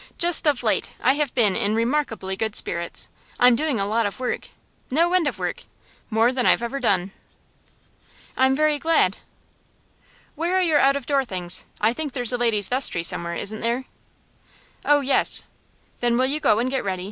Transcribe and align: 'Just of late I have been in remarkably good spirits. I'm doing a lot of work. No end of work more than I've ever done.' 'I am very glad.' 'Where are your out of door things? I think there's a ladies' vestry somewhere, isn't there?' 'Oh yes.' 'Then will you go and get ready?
'Just 0.17 0.47
of 0.47 0.63
late 0.63 0.93
I 0.99 1.13
have 1.13 1.31
been 1.35 1.55
in 1.55 1.75
remarkably 1.75 2.35
good 2.35 2.55
spirits. 2.55 3.07
I'm 3.39 3.55
doing 3.55 3.79
a 3.79 3.85
lot 3.85 4.07
of 4.07 4.19
work. 4.19 4.47
No 4.89 5.13
end 5.13 5.27
of 5.27 5.37
work 5.37 5.61
more 6.09 6.31
than 6.31 6.47
I've 6.47 6.63
ever 6.63 6.79
done.' 6.79 7.11
'I 8.35 8.45
am 8.47 8.55
very 8.55 8.79
glad.' 8.79 9.17
'Where 10.33 10.57
are 10.57 10.61
your 10.63 10.79
out 10.79 10.95
of 10.95 11.05
door 11.05 11.23
things? 11.23 11.65
I 11.79 11.93
think 11.93 12.13
there's 12.13 12.33
a 12.33 12.37
ladies' 12.39 12.67
vestry 12.67 13.03
somewhere, 13.03 13.35
isn't 13.35 13.61
there?' 13.61 13.85
'Oh 14.83 15.01
yes.' 15.01 15.43
'Then 15.99 16.17
will 16.17 16.25
you 16.25 16.39
go 16.39 16.57
and 16.57 16.71
get 16.71 16.83
ready? 16.83 16.99